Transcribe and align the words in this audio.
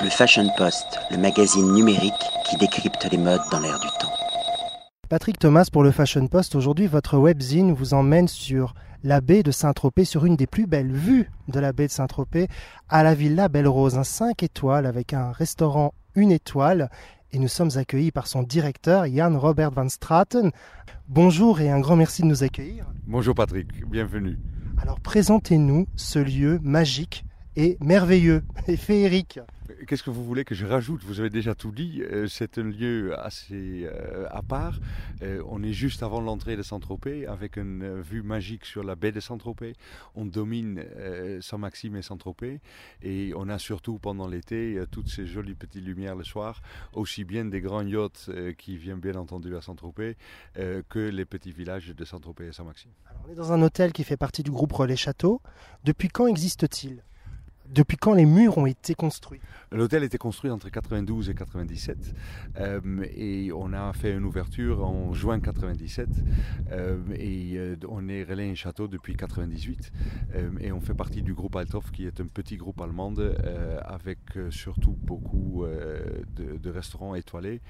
Le 0.00 0.10
Fashion 0.10 0.48
Post, 0.56 1.00
le 1.10 1.16
magazine 1.16 1.72
numérique 1.72 2.12
qui 2.48 2.56
décrypte 2.56 3.08
les 3.10 3.18
modes 3.18 3.40
dans 3.50 3.58
l'air 3.58 3.80
du 3.80 3.88
temps. 3.98 4.12
Patrick 5.08 5.40
Thomas 5.40 5.68
pour 5.72 5.82
le 5.82 5.90
Fashion 5.90 6.28
Post. 6.28 6.54
Aujourd'hui, 6.54 6.86
votre 6.86 7.18
webzine 7.18 7.72
vous 7.72 7.94
emmène 7.94 8.28
sur 8.28 8.74
la 9.02 9.20
baie 9.20 9.42
de 9.42 9.50
Saint-Tropez, 9.50 10.04
sur 10.04 10.24
une 10.24 10.36
des 10.36 10.46
plus 10.46 10.68
belles 10.68 10.92
vues 10.92 11.28
de 11.48 11.58
la 11.58 11.72
baie 11.72 11.88
de 11.88 11.92
Saint-Tropez, 11.92 12.46
à 12.88 13.02
la 13.02 13.14
Villa 13.14 13.48
Belle 13.48 13.66
Rose, 13.66 13.98
un 13.98 14.04
5 14.04 14.40
étoiles 14.44 14.86
avec 14.86 15.14
un 15.14 15.32
restaurant 15.32 15.94
une 16.14 16.30
étoile. 16.30 16.90
Et 17.32 17.40
nous 17.40 17.48
sommes 17.48 17.70
accueillis 17.76 18.12
par 18.12 18.28
son 18.28 18.44
directeur, 18.44 19.04
Jan 19.06 19.36
Robert 19.36 19.72
van 19.72 19.88
Straten. 19.88 20.52
Bonjour 21.08 21.60
et 21.60 21.70
un 21.70 21.80
grand 21.80 21.96
merci 21.96 22.22
de 22.22 22.28
nous 22.28 22.44
accueillir. 22.44 22.86
Bonjour 23.08 23.34
Patrick, 23.34 23.84
bienvenue. 23.88 24.38
Alors 24.80 25.00
présentez-nous 25.00 25.88
ce 25.96 26.20
lieu 26.20 26.60
magique 26.62 27.24
et 27.58 27.76
merveilleux 27.80 28.44
et 28.68 28.76
féerique. 28.76 29.40
Qu'est-ce 29.86 30.02
que 30.02 30.10
vous 30.10 30.24
voulez 30.24 30.44
que 30.44 30.54
je 30.54 30.64
rajoute? 30.64 31.02
Vous 31.04 31.20
avez 31.20 31.28
déjà 31.28 31.54
tout 31.54 31.72
dit. 31.72 32.02
Euh, 32.02 32.26
c'est 32.26 32.56
un 32.56 32.62
lieu 32.62 33.18
assez 33.18 33.82
euh, 33.84 34.26
à 34.30 34.42
part. 34.42 34.78
Euh, 35.22 35.42
on 35.46 35.62
est 35.62 35.72
juste 35.72 36.02
avant 36.02 36.20
l'entrée 36.20 36.56
de 36.56 36.62
Saint-Tropez 36.62 37.26
avec 37.26 37.56
une 37.56 38.00
vue 38.00 38.22
magique 38.22 38.64
sur 38.64 38.82
la 38.82 38.94
baie 38.94 39.12
de 39.12 39.20
Saint-Tropez. 39.20 39.74
On 40.14 40.24
domine 40.24 40.84
Saint-Maxime 41.40 41.96
et 41.96 42.02
Saint-Tropez. 42.02 42.60
Et 43.02 43.32
on 43.36 43.48
a 43.48 43.58
surtout 43.58 43.98
pendant 43.98 44.28
l'été 44.28 44.80
toutes 44.90 45.08
ces 45.08 45.26
jolies 45.26 45.54
petites 45.54 45.84
lumières 45.84 46.16
le 46.16 46.24
soir, 46.24 46.62
aussi 46.94 47.24
bien 47.24 47.44
des 47.44 47.60
grands 47.60 47.82
yachts 47.82 48.30
qui 48.56 48.76
viennent 48.76 49.00
bien 49.00 49.16
entendu 49.16 49.54
à 49.56 49.60
Saint-Tropez 49.60 50.16
que 50.54 50.98
les 50.98 51.24
petits 51.24 51.52
villages 51.52 51.88
de 51.88 52.04
Saint-Tropez 52.04 52.46
et 52.46 52.52
Saint-Maxime. 52.52 52.90
on 53.26 53.32
est 53.32 53.34
dans 53.34 53.52
un 53.52 53.60
hôtel 53.62 53.92
qui 53.92 54.04
fait 54.04 54.16
partie 54.16 54.42
du 54.42 54.50
groupe 54.50 54.72
Relais 54.72 54.96
Château. 54.96 55.42
Depuis 55.84 56.08
quand 56.08 56.26
existe-t-il? 56.26 57.02
Depuis 57.72 57.96
quand 57.96 58.14
les 58.14 58.26
murs 58.26 58.58
ont 58.58 58.66
été 58.66 58.94
construits? 58.94 59.40
L'hôtel 59.70 60.02
a 60.02 60.06
été 60.06 60.16
construit 60.16 60.50
entre 60.50 60.70
92 60.70 61.28
et 61.28 61.34
97 61.34 62.14
euh, 62.58 62.80
et 63.14 63.52
on 63.52 63.72
a 63.74 63.92
fait 63.92 64.12
une 64.12 64.24
ouverture 64.24 64.86
en 64.86 65.12
juin 65.12 65.40
97 65.40 66.08
euh, 66.72 66.98
et 67.14 67.52
euh, 67.56 67.76
on 67.88 68.08
est 68.08 68.22
relais 68.22 68.48
et 68.48 68.54
château 68.54 68.88
depuis 68.88 69.14
98 69.14 69.92
et 70.60 70.72
on 70.72 70.80
fait 70.80 70.94
partie 70.94 71.22
du 71.22 71.34
groupe 71.34 71.56
Althoff 71.56 71.90
qui 71.90 72.06
est 72.06 72.20
un 72.20 72.26
petit 72.26 72.56
groupe 72.56 72.80
allemand 72.80 73.12
avec 73.84 74.18
surtout 74.50 74.96
beaucoup 75.02 75.64
de, 75.64 76.70
restaurants 76.70 77.14
étoilés. 77.14 77.60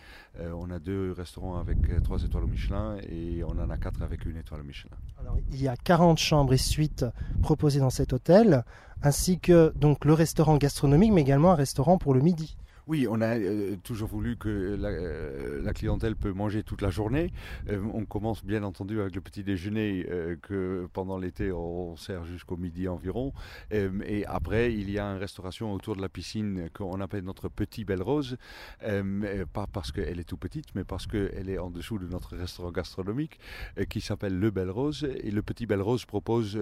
on 0.40 0.70
a 0.70 0.78
deux 0.78 1.12
restaurants 1.12 1.58
avec 1.58 1.78
trois 2.02 2.22
étoiles 2.22 2.44
au 2.44 2.48
Michelin 2.48 2.96
et 3.08 3.42
on 3.44 3.58
en 3.58 3.70
a 3.70 3.78
quatre 3.78 4.02
avec 4.02 4.27
une 4.27 4.36
étoile 4.36 4.60
au 4.60 4.64
Michelin. 4.64 4.96
Alors, 5.20 5.36
il 5.50 5.62
y 5.62 5.68
a 5.68 5.77
40 5.77 6.18
chambres 6.18 6.52
et 6.52 6.58
suites 6.58 7.06
proposées 7.42 7.80
dans 7.80 7.90
cet 7.90 8.12
hôtel 8.12 8.64
ainsi 9.02 9.38
que 9.38 9.72
donc 9.77 10.04
le 10.04 10.12
restaurant 10.12 10.56
gastronomique, 10.56 11.12
mais 11.12 11.20
également 11.20 11.52
un 11.52 11.56
restaurant 11.56 11.98
pour 11.98 12.14
le 12.14 12.20
midi. 12.20 12.56
Oui, 12.89 13.06
on 13.06 13.20
a 13.20 13.36
euh, 13.36 13.77
toujours 13.84 14.08
voulu 14.08 14.39
que 14.39 14.48
euh, 14.48 15.61
la, 15.62 15.75
clientèle 15.75 16.17
peut 16.17 16.33
manger 16.33 16.62
toute 16.62 16.81
la 16.81 16.89
journée. 16.89 17.30
Euh, 17.69 17.83
on 17.92 18.06
commence 18.06 18.42
bien 18.42 18.62
entendu 18.62 18.98
avec 19.03 19.14
le 19.14 19.20
petit 19.20 19.45
déjeuner 19.45 20.06
que 20.41 20.89
pendant 20.95 21.19
l'été 21.19 21.53
on 21.53 21.97
sert 21.97 22.25
jusqu'au 22.25 22.56
midi 22.56 22.89
environ. 22.89 23.34
et 23.70 24.25
après, 24.27 24.72
il 24.72 24.91
y 24.91 24.98
a 24.98 25.05
une 25.05 25.19
restauration 25.19 25.72
autour 25.75 25.97
de 25.97 26.00
la 26.00 26.08
piscine 26.08 26.70
qu'on 26.72 27.00
appelle 27.03 27.25
notre 27.25 27.50
Petit 27.50 27.84
Belle 27.84 28.00
Rose. 28.00 28.39
pas 28.80 29.67
parce 29.70 29.92
qu'elle 29.92 30.19
est 30.19 30.28
tout 30.28 30.39
petite, 30.39 30.75
mais 30.75 30.84
parce 30.84 31.06
qu'elle 31.06 31.50
est 31.50 31.58
en 31.58 31.70
dessous 31.70 31.98
de 31.98 32.06
notre 32.06 32.36
restaurant 32.36 32.70
gastronomique 32.70 33.39
qui 33.91 34.00
s'appelle 34.00 34.39
Le 34.39 34.50
Belle 34.50 34.70
Rose. 34.70 35.06
Et 35.23 35.30
le 35.30 35.42
Petit 35.42 35.67
Belle 35.67 35.83
Rose 35.83 36.06
propose 36.06 36.58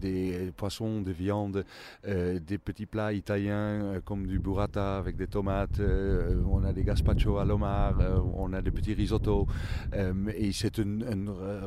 des 0.00 0.52
poissons, 0.56 1.02
des 1.02 1.12
viandes, 1.12 1.64
des 2.04 2.58
petits 2.58 2.86
plats 2.86 3.12
italiens 3.12 4.00
comme 4.04 4.26
du 4.26 4.40
burrata 4.40 4.98
avec 4.98 5.16
des 5.16 5.28
tomates 5.28 5.67
euh, 5.80 6.42
on 6.50 6.64
a 6.64 6.72
des 6.72 6.84
gazpacho 6.84 7.38
à 7.38 7.44
l'omar, 7.44 8.00
euh, 8.00 8.18
on 8.34 8.52
a 8.52 8.62
des 8.62 8.70
petits 8.70 8.94
risottos. 8.94 9.46
Euh, 9.94 10.12
et 10.36 10.52
c'est 10.52 10.78
une, 10.78 11.04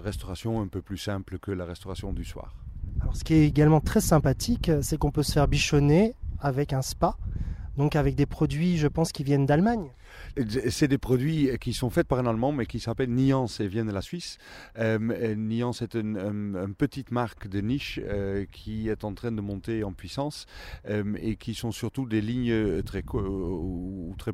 restauration 0.03 0.61
un 0.61 0.67
peu 0.67 0.81
plus 0.81 0.97
simple 0.97 1.39
que 1.39 1.51
la 1.51 1.65
restauration 1.65 2.13
du 2.13 2.23
soir. 2.23 2.55
Alors, 3.01 3.15
ce 3.15 3.23
qui 3.23 3.33
est 3.33 3.47
également 3.47 3.81
très 3.81 4.01
sympathique, 4.01 4.71
c'est 4.81 4.97
qu'on 4.97 5.11
peut 5.11 5.23
se 5.23 5.33
faire 5.33 5.47
bichonner 5.47 6.13
avec 6.39 6.73
un 6.73 6.81
spa, 6.81 7.17
donc 7.77 7.95
avec 7.95 8.15
des 8.15 8.25
produits, 8.25 8.77
je 8.77 8.87
pense, 8.87 9.11
qui 9.11 9.23
viennent 9.23 9.45
d'Allemagne. 9.45 9.91
C'est 10.69 10.87
des 10.87 10.97
produits 10.97 11.49
qui 11.59 11.73
sont 11.73 11.89
faits 11.89 12.07
par 12.07 12.19
un 12.19 12.25
Allemand, 12.25 12.51
mais 12.51 12.65
qui 12.65 12.79
s'appellent 12.79 13.13
Niance 13.13 13.59
et 13.59 13.67
viennent 13.67 13.87
de 13.87 13.93
la 13.93 14.01
Suisse. 14.01 14.37
Euh, 14.77 15.35
Niance 15.35 15.81
est 15.81 15.95
une, 15.95 16.73
petite 16.77 17.11
marque 17.11 17.47
de 17.47 17.61
niche 17.61 17.99
euh, 18.03 18.45
qui 18.51 18.89
est 18.89 19.03
en 19.03 19.13
train 19.13 19.31
de 19.31 19.41
monter 19.41 19.83
en 19.83 19.93
puissance 19.93 20.45
euh, 20.89 21.15
et 21.21 21.35
qui 21.35 21.53
sont 21.53 21.71
surtout 21.71 22.05
des 22.05 22.21
lignes 22.21 22.81
très, 22.83 23.03
ou 23.13 24.15
très 24.17 24.33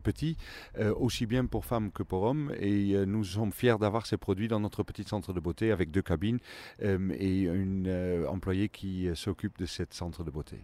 aussi 0.95 1.25
bien 1.25 1.45
pour 1.45 1.65
femmes 1.65 1.91
que 1.91 2.03
pour 2.03 2.23
hommes. 2.23 2.51
Et 2.59 2.95
nous 3.05 3.23
sommes 3.23 3.51
fiers 3.51 3.77
d'avoir 3.79 4.05
ces 4.05 4.17
produits 4.17 4.47
dans 4.47 4.59
notre 4.59 4.83
petit 4.83 5.03
centre 5.03 5.33
de 5.33 5.39
beauté 5.39 5.71
avec 5.71 5.91
deux 5.91 6.01
cabines 6.01 6.39
et 6.81 7.41
une 7.41 8.25
employée 8.29 8.69
qui 8.69 9.09
s'occupe 9.15 9.57
de 9.57 9.65
ce 9.65 9.83
centre 9.89 10.23
de 10.23 10.31
beauté 10.31 10.61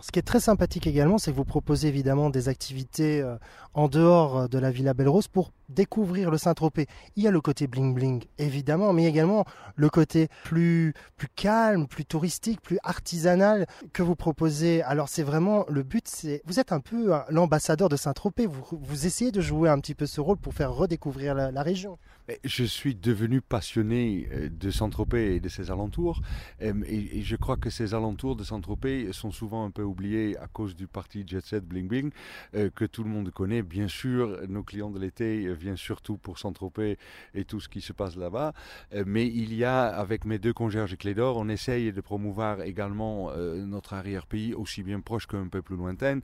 ce 0.00 0.10
qui 0.10 0.18
est 0.18 0.22
très 0.22 0.40
sympathique 0.40 0.86
également, 0.86 1.18
c'est 1.18 1.30
que 1.30 1.36
vous 1.36 1.44
proposez 1.44 1.88
évidemment 1.88 2.30
des 2.30 2.48
activités 2.48 3.20
euh, 3.20 3.36
en 3.74 3.88
dehors 3.88 4.38
euh, 4.38 4.48
de 4.48 4.58
la 4.58 4.70
Villa 4.70 4.94
Belle 4.94 5.08
Rose 5.08 5.28
pour 5.28 5.52
découvrir 5.68 6.30
le 6.30 6.38
Saint-Tropez. 6.38 6.86
Il 7.16 7.24
y 7.24 7.28
a 7.28 7.30
le 7.30 7.40
côté 7.40 7.66
bling 7.66 7.94
bling, 7.94 8.24
évidemment, 8.38 8.92
mais 8.92 9.04
également 9.04 9.44
le 9.74 9.88
côté 9.88 10.28
plus, 10.44 10.94
plus 11.16 11.28
calme, 11.34 11.86
plus 11.86 12.04
touristique, 12.04 12.60
plus 12.60 12.78
artisanal 12.84 13.66
que 13.92 14.02
vous 14.02 14.16
proposez. 14.16 14.82
Alors 14.82 15.08
c'est 15.08 15.22
vraiment 15.22 15.64
le 15.68 15.82
but, 15.82 16.06
c'est 16.06 16.42
vous 16.46 16.60
êtes 16.60 16.72
un 16.72 16.80
peu 16.80 17.14
euh, 17.14 17.18
l'ambassadeur 17.30 17.88
de 17.88 17.96
Saint-Tropez. 17.96 18.46
Vous, 18.46 18.64
vous 18.70 19.06
essayez 19.06 19.32
de 19.32 19.40
jouer 19.40 19.68
un 19.68 19.80
petit 19.80 19.94
peu 19.94 20.06
ce 20.06 20.20
rôle 20.20 20.36
pour 20.36 20.54
faire 20.54 20.72
redécouvrir 20.72 21.34
la, 21.34 21.62
région. 21.62 21.98
Je 22.44 22.64
suis 22.64 22.94
devenu 22.94 23.40
passionné 23.40 24.28
de 24.50 24.70
Saint-Tropez 24.70 25.36
et 25.36 25.40
de 25.40 25.48
ses 25.48 25.70
alentours, 25.70 26.20
et 26.60 27.22
je 27.22 27.36
crois 27.36 27.56
que 27.56 27.70
ces 27.70 27.94
alentours 27.94 28.36
de 28.36 28.44
Saint-Tropez 28.44 29.12
sont 29.12 29.30
souvent 29.30 29.64
un 29.64 29.70
oublié 29.82 30.36
à 30.38 30.46
cause 30.46 30.74
du 30.74 30.86
parti 30.86 31.24
Jet 31.26 31.44
Set 31.44 31.64
Bling 31.64 31.88
Bling, 31.88 32.10
euh, 32.54 32.70
que 32.74 32.84
tout 32.84 33.04
le 33.04 33.10
monde 33.10 33.30
connaît. 33.30 33.62
Bien 33.62 33.88
sûr, 33.88 34.38
nos 34.48 34.62
clients 34.62 34.90
de 34.90 34.98
l'été 34.98 35.52
viennent 35.54 35.76
surtout 35.76 36.16
pour 36.16 36.38
s'entroper 36.38 36.98
et 37.34 37.44
tout 37.44 37.60
ce 37.60 37.68
qui 37.68 37.80
se 37.80 37.92
passe 37.92 38.16
là-bas. 38.16 38.52
Euh, 38.94 39.04
mais 39.06 39.26
il 39.26 39.54
y 39.54 39.64
a, 39.64 39.84
avec 39.84 40.24
mes 40.24 40.38
deux 40.38 40.52
congèrges 40.52 40.96
Clé 40.96 41.14
d'Or, 41.14 41.36
on 41.36 41.48
essaye 41.48 41.92
de 41.92 42.00
promouvoir 42.00 42.62
également 42.62 43.30
euh, 43.30 43.64
notre 43.64 43.94
arrière-pays, 43.94 44.54
aussi 44.54 44.82
bien 44.82 45.00
proche 45.00 45.26
qu'un 45.26 45.48
peu 45.48 45.62
plus 45.62 45.76
lointain. 45.76 46.20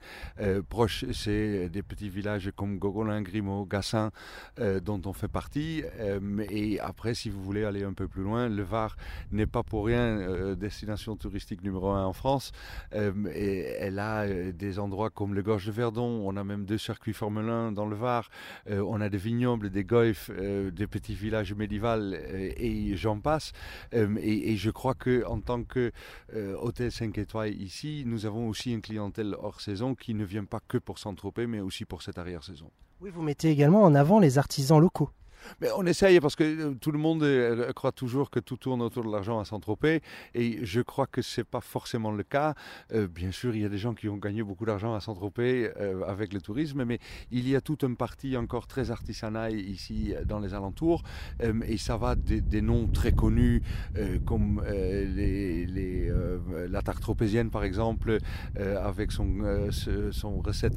proche, 0.69 1.05
c'est 1.13 1.69
des 1.69 1.83
petits 1.83 2.09
villages 2.09 2.51
comme 2.57 2.79
Gogolin, 2.79 3.23
Grimaud, 3.23 3.67
Gassin, 3.67 4.11
dont 4.59 5.01
on 5.05 5.13
fait 5.13 5.29
partie. 5.29 5.83
et 6.51 6.81
après, 6.81 7.15
si 7.15 7.31
vous 7.31 7.43
voulez 7.43 7.65
aller 7.65 7.85
un 7.85 7.93
peu 7.93 8.09
plus 8.09 8.23
loin, 8.23 8.49
le 8.49 8.63
Var 8.63 8.97
n'est 9.31 9.47
pas 9.47 9.63
pour 9.63 9.87
rien 9.87 10.55
destination 10.55 11.17
touristique 11.17 11.63
numéro 11.63 11.91
un 11.91 12.05
en 12.05 12.13
France. 12.13 12.53
et 12.93 13.42
elle 13.43 13.99
a 13.99 14.23
euh, 14.23 14.53
des 14.53 14.79
endroits 14.79 15.11
comme 15.11 15.35
le 15.35 15.43
Gorge 15.43 15.67
de 15.67 15.73
Verdon, 15.73 16.23
on 16.25 16.37
a 16.37 16.45
même 16.45 16.65
deux 16.65 16.79
circuits 16.79 17.13
Formule 17.13 17.49
1 17.49 17.73
dans 17.73 17.87
le 17.87 17.97
Var, 17.97 18.29
euh, 18.71 18.85
on 18.87 19.01
a 19.01 19.09
des 19.09 19.19
vignobles, 19.19 19.71
des 19.71 19.85
golfs, 19.85 20.31
euh, 20.35 20.71
des 20.71 20.87
petits 20.87 21.15
villages 21.15 21.55
médiévaux 21.55 21.73
et 21.83 22.97
j'en 22.97 23.19
passe. 23.19 23.53
Et, 23.93 24.57
je 24.57 24.71
crois 24.71 24.95
que 24.95 25.25
en 25.27 25.41
tant 25.41 25.65
que 25.65 25.91
hôtel 26.61 26.93
5 26.93 27.17
étoiles 27.19 27.55
ici, 27.55 28.05
nous 28.07 28.27
avons 28.27 28.49
aussi 28.49 28.73
une 28.73 28.83
clientèle 28.83 29.35
hors 29.39 29.61
saison 29.61 29.95
qui 29.95 30.15
ne 30.15 30.25
vient 30.25 30.45
pas 30.45 30.61
que 30.69 30.79
pour 30.79 30.99
s'entroper, 30.99 31.47
mais 31.47 31.61
aussi 31.61 31.85
pour 31.85 32.03
cette 32.03 32.19
arrière-saison. 32.19 32.71
Oui, 33.01 33.11
vous 33.11 33.23
mettez 33.23 33.51
également 33.51 33.83
en 33.83 33.95
avant 33.95 34.21
les 34.21 34.39
artisans 34.39 34.81
locaux. 34.81 35.11
Mais 35.61 35.69
on 35.77 35.85
essaye 35.87 36.21
parce 36.21 36.37
que 36.37 36.45
euh, 36.45 36.75
tout 36.81 36.93
le 36.93 36.99
monde 36.99 37.23
euh, 37.23 37.73
croit 37.73 37.93
toujours 37.93 38.31
que 38.31 38.41
tout 38.41 38.57
tourne 38.57 38.83
autour 38.83 39.05
de 39.05 39.11
l'argent 39.11 39.39
à 39.39 39.45
Saint-Tropez 39.45 40.01
et 40.35 40.65
je 40.65 40.81
crois 40.81 41.07
que 41.07 41.23
ce 41.23 41.41
n'est 41.41 41.45
pas 41.45 41.61
forcément 41.61 42.11
le 42.11 42.23
cas. 42.23 42.55
Euh, 42.93 43.09
bien 43.09 43.33
sûr, 43.33 43.55
il 43.55 43.63
y 43.63 43.65
a 43.65 43.69
des 43.69 43.79
gens 43.79 43.95
qui 43.95 44.09
ont 44.09 44.17
gagné 44.17 44.43
beaucoup 44.43 44.65
d'argent 44.65 44.95
à 44.95 45.01
Saint-Tropez 45.01 45.71
avec 46.07 46.33
le 46.33 46.41
tourisme, 46.41 46.85
mais 46.85 46.99
il 47.31 47.49
y 47.49 47.57
a 47.57 47.61
toute 47.61 47.83
une 47.83 47.97
partie 47.97 48.37
encore 48.37 48.67
très 48.67 48.91
artisanale 48.91 49.55
ici 49.55 50.15
dans 50.27 50.39
les 50.39 50.55
alentours 50.55 51.03
et 51.67 51.79
ça 51.79 51.97
va 51.97 52.15
des, 52.15 52.63
noms 52.63 52.87
très 52.87 53.13
connus 53.13 53.63
comme 54.25 54.63
la 56.71 56.83
tarte 56.83 57.01
tropézienne 57.01 57.51
par 57.51 57.65
exemple 57.65 58.19
avec 58.57 59.13
son, 59.13 59.71
son 60.11 60.41
recette 60.41 60.77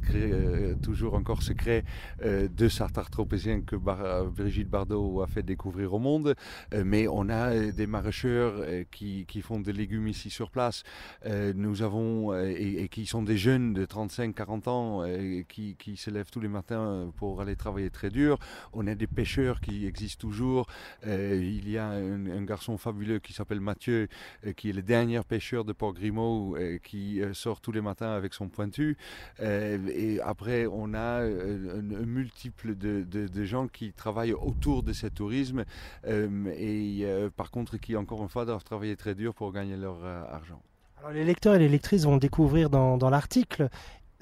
toujours 0.82 1.14
encore 1.14 1.42
secret 1.42 1.84
de 2.22 2.68
sa 2.68 2.88
tarte 2.88 3.12
tropézienne 3.12 3.64
que 3.64 3.76
Brigitte 3.76 4.55
Brigitte 4.56 4.70
Bardot 4.70 5.20
a 5.20 5.26
fait 5.26 5.42
découvrir 5.42 5.92
au 5.92 5.98
monde, 5.98 6.34
mais 6.72 7.08
on 7.08 7.28
a 7.28 7.72
des 7.72 7.86
maraîcheurs 7.86 8.64
qui, 8.90 9.26
qui, 9.26 9.42
font 9.42 9.60
des 9.60 9.74
légumes 9.74 10.08
ici 10.08 10.30
sur 10.30 10.50
place. 10.50 10.82
nous 11.26 11.82
avons, 11.82 12.34
et, 12.34 12.88
qui 12.90 13.04
sont 13.04 13.22
des 13.22 13.36
jeunes 13.36 13.74
de 13.74 13.84
35-40 13.84 14.68
ans 14.70 15.44
qui, 15.46 15.76
qui, 15.76 15.98
se 15.98 16.08
lèvent 16.08 16.30
tous 16.30 16.40
les 16.40 16.48
matins 16.48 17.12
pour 17.16 17.42
aller 17.42 17.54
travailler 17.54 17.90
très 17.90 18.08
dur. 18.08 18.38
On 18.72 18.86
a 18.86 18.94
des 18.94 19.06
pêcheurs 19.06 19.60
qui 19.60 19.84
existent 19.84 20.26
toujours. 20.26 20.68
il 21.04 21.68
y 21.68 21.76
a 21.76 21.88
un, 21.88 22.42
garçon 22.44 22.78
fabuleux 22.78 23.18
qui 23.18 23.34
s'appelle 23.34 23.60
Mathieu, 23.60 24.08
qui 24.56 24.70
est 24.70 24.72
le 24.72 24.82
dernier 24.82 25.20
pêcheur 25.22 25.66
de 25.66 25.74
Port-Grimaud, 25.74 26.56
qui 26.82 27.20
sort 27.34 27.60
tous 27.60 27.72
les 27.72 27.82
matins 27.82 28.12
avec 28.12 28.32
son 28.32 28.48
pointu. 28.48 28.96
et 29.38 30.18
après, 30.24 30.64
on 30.66 30.94
a 30.94 31.24
un, 31.24 31.82
multiple 31.82 32.74
de, 32.74 33.02
de, 33.02 33.44
gens 33.44 33.68
qui 33.68 33.92
travaillent 33.92 34.34
autour 34.46 34.82
de 34.82 34.92
ce 34.92 35.06
tourisme 35.06 35.64
et 36.06 37.06
par 37.36 37.50
contre 37.50 37.76
qui, 37.76 37.96
encore 37.96 38.22
une 38.22 38.28
fois, 38.28 38.44
doivent 38.44 38.64
travailler 38.64 38.96
très 38.96 39.14
dur 39.14 39.34
pour 39.34 39.52
gagner 39.52 39.76
leur 39.76 40.04
argent. 40.04 40.60
Alors, 40.98 41.10
les 41.10 41.24
lecteurs 41.24 41.54
et 41.54 41.58
les 41.58 41.68
lectrices 41.68 42.04
vont 42.04 42.16
découvrir 42.16 42.70
dans, 42.70 42.96
dans 42.96 43.10
l'article 43.10 43.68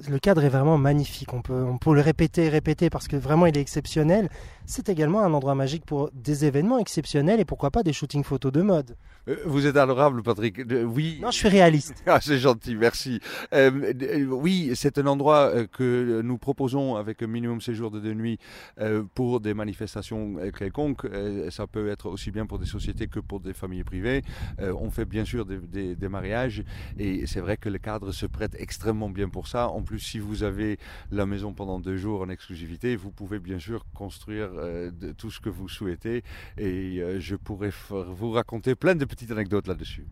le 0.08 0.18
cadre 0.18 0.44
est 0.44 0.48
vraiment 0.48 0.78
magnifique. 0.78 1.32
On 1.32 1.42
peut, 1.42 1.62
on 1.62 1.78
peut 1.78 1.94
le 1.94 2.00
répéter 2.00 2.44
et 2.44 2.48
répéter 2.48 2.90
parce 2.90 3.08
que 3.08 3.16
vraiment 3.16 3.46
il 3.46 3.56
est 3.56 3.60
exceptionnel. 3.60 4.28
C'est 4.66 4.88
également 4.88 5.20
un 5.20 5.32
endroit 5.32 5.54
magique 5.54 5.84
pour 5.84 6.10
des 6.12 6.44
événements 6.44 6.78
exceptionnels 6.78 7.40
et 7.40 7.44
pourquoi 7.44 7.70
pas 7.70 7.82
des 7.82 7.92
shootings 7.92 8.24
photos 8.24 8.52
de 8.52 8.62
mode. 8.62 8.96
Euh, 9.28 9.36
vous 9.46 9.66
êtes 9.66 9.76
adorable, 9.76 10.22
Patrick. 10.22 10.60
oui. 10.86 11.18
Non, 11.22 11.30
je 11.30 11.38
suis 11.38 11.48
réaliste. 11.48 12.02
Ah, 12.06 12.20
c'est 12.20 12.38
gentil, 12.38 12.76
merci. 12.76 13.18
Euh, 13.52 14.26
oui, 14.30 14.70
c'est 14.74 14.98
un 14.98 15.06
endroit 15.06 15.50
euh, 15.52 15.66
que 15.66 16.20
nous 16.22 16.38
proposons 16.38 16.94
avec 16.96 17.22
un 17.22 17.26
minimum 17.26 17.60
séjour 17.60 17.90
de 17.90 17.98
deux 17.98 18.14
nuits 18.14 18.38
pour 19.14 19.40
des 19.40 19.54
manifestations 19.54 20.36
quelconques. 20.56 21.06
ça 21.50 21.66
peut 21.66 21.88
être 21.88 22.06
aussi 22.08 22.30
bien 22.30 22.46
pour 22.46 22.58
des 22.58 22.66
sociétés 22.66 23.08
que 23.08 23.20
pour 23.20 23.40
des 23.40 23.52
familles 23.52 23.84
privées. 23.84 24.22
on 24.58 24.90
fait 24.90 25.04
bien 25.06 25.24
sûr 25.24 25.44
des, 25.44 25.96
des 25.96 26.08
mariages 26.08 26.62
et 26.98 27.26
c'est 27.26 27.40
vrai 27.40 27.56
que 27.56 27.68
le 27.68 27.78
cadre 27.78 28.12
se 28.12 28.26
prête 28.26 28.54
extrêmement 28.58 29.10
bien 29.10 29.28
pour 29.28 29.48
ça. 29.48 29.68
En 29.68 29.82
plus, 29.82 29.98
si 29.98 30.18
vous 30.18 30.42
avez 30.42 30.78
la 31.10 31.26
maison 31.26 31.52
pendant 31.52 31.80
deux 31.80 31.96
jours 31.96 32.20
en 32.22 32.28
exclusivité, 32.28 32.96
vous 32.96 33.10
pouvez 33.10 33.38
bien 33.38 33.58
sûr 33.58 33.84
construire 33.94 34.50
euh, 34.56 34.90
tout 35.16 35.30
ce 35.30 35.40
que 35.40 35.48
vous 35.48 35.68
souhaitez 35.68 36.22
et 36.58 36.98
euh, 37.00 37.20
je 37.20 37.36
pourrais 37.36 37.70
vous 37.90 38.30
raconter 38.30 38.74
plein 38.74 38.94
de 38.94 39.04
petites 39.14 39.30
anecdotes 39.30 39.66
là-dessus. 39.66 40.06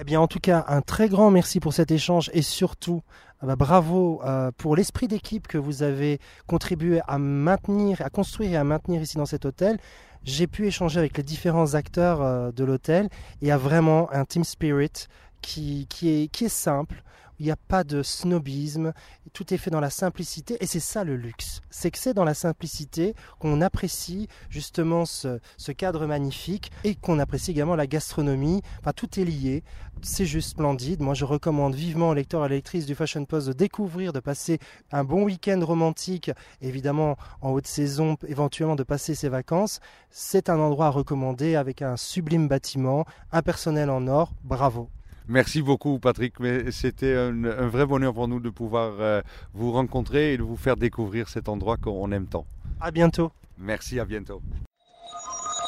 Eh 0.00 0.04
bien, 0.04 0.20
en 0.20 0.28
tout 0.28 0.38
cas, 0.38 0.64
un 0.68 0.80
très 0.80 1.08
grand 1.08 1.30
merci 1.30 1.58
pour 1.58 1.72
cet 1.72 1.90
échange 1.90 2.30
et 2.32 2.42
surtout, 2.42 3.02
ah 3.40 3.46
bah, 3.46 3.56
bravo 3.56 4.20
euh, 4.24 4.50
pour 4.56 4.76
l'esprit 4.76 5.08
d'équipe 5.08 5.48
que 5.48 5.58
vous 5.58 5.82
avez 5.82 6.20
contribué 6.46 7.00
à 7.08 7.18
maintenir, 7.18 8.00
à 8.02 8.10
construire 8.10 8.52
et 8.52 8.56
à 8.56 8.64
maintenir 8.64 9.02
ici 9.02 9.16
dans 9.16 9.26
cet 9.26 9.44
hôtel. 9.44 9.78
J'ai 10.24 10.46
pu 10.46 10.66
échanger 10.66 10.98
avec 10.98 11.16
les 11.16 11.22
différents 11.22 11.74
acteurs 11.74 12.52
de 12.52 12.64
l'hôtel 12.64 13.06
et 13.06 13.08
il 13.42 13.48
y 13.48 13.50
a 13.52 13.56
vraiment 13.56 14.12
un 14.12 14.24
team 14.24 14.44
spirit 14.44 15.06
qui 15.40 15.86
est 16.02 16.48
simple, 16.48 17.02
il 17.38 17.46
n'y 17.46 17.50
a 17.50 17.56
pas 17.56 17.84
de 17.84 18.02
snobisme, 18.02 18.92
tout 19.32 19.52
est 19.54 19.58
fait 19.58 19.70
dans 19.70 19.80
la 19.80 19.90
simplicité 19.90 20.56
et 20.60 20.66
c'est 20.66 20.80
ça 20.80 21.04
le 21.04 21.16
luxe. 21.16 21.60
C'est 21.70 21.90
que 21.90 21.98
c'est 21.98 22.14
dans 22.14 22.24
la 22.24 22.34
simplicité 22.34 23.14
qu'on 23.38 23.60
apprécie 23.60 24.28
justement 24.50 25.04
ce, 25.04 25.38
cadre 25.76 26.06
magnifique 26.06 26.72
et 26.84 26.94
qu'on 26.94 27.18
apprécie 27.18 27.52
également 27.52 27.76
la 27.76 27.86
gastronomie. 27.86 28.62
Enfin, 28.80 28.92
tout 28.92 29.20
est 29.20 29.24
lié, 29.24 29.62
c'est 30.02 30.26
juste 30.26 30.50
splendide. 30.50 31.00
Moi, 31.00 31.14
je 31.14 31.24
recommande 31.24 31.74
vivement 31.74 32.10
aux 32.10 32.14
lecteurs 32.14 32.44
et 32.46 32.48
lectrices 32.48 32.86
du 32.86 32.94
Fashion 32.94 33.24
Post 33.24 33.48
de 33.48 33.52
découvrir, 33.52 34.12
de 34.12 34.20
passer 34.20 34.58
un 34.92 35.04
bon 35.04 35.24
week-end 35.24 35.60
romantique, 35.62 36.30
évidemment 36.60 37.16
en 37.40 37.50
haute 37.50 37.66
saison, 37.66 38.16
éventuellement 38.26 38.76
de 38.76 38.82
passer 38.82 39.14
ses 39.14 39.28
vacances. 39.28 39.80
C'est 40.10 40.48
un 40.48 40.58
endroit 40.58 40.86
à 40.86 40.90
recommander 40.90 41.54
avec 41.54 41.82
un 41.82 41.96
sublime 41.96 42.48
bâtiment, 42.48 43.04
un 43.32 43.42
personnel 43.42 43.90
en 43.90 44.06
or. 44.08 44.32
Bravo. 44.42 44.88
Merci 45.28 45.60
beaucoup, 45.60 45.98
Patrick. 45.98 46.40
Mais 46.40 46.70
c'était 46.72 47.14
un, 47.14 47.68
vrai 47.68 47.86
bonheur 47.86 48.14
pour 48.14 48.28
nous 48.28 48.40
de 48.40 48.50
pouvoir 48.50 48.94
euh, 48.98 49.20
vous 49.52 49.72
rencontrer 49.72 50.32
et 50.32 50.38
de 50.38 50.42
vous 50.42 50.56
faire 50.56 50.76
découvrir 50.76 51.28
cet 51.28 51.48
endroit 51.48 51.76
qu'on 51.76 52.10
aime 52.12 52.26
tant. 52.26 52.46
À 52.80 52.90
bientôt. 52.90 53.30
Merci, 53.58 54.00
à 54.00 54.04
bientôt. 54.04 54.40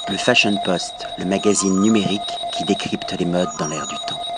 Le 0.09 0.17
Fashion 0.17 0.57
Post, 0.65 1.07
le 1.19 1.25
magazine 1.25 1.81
numérique 1.81 2.21
qui 2.57 2.65
décrypte 2.65 3.15
les 3.19 3.27
modes 3.27 3.49
dans 3.59 3.69
l'air 3.69 3.87
du 3.87 3.97
temps. 4.09 4.30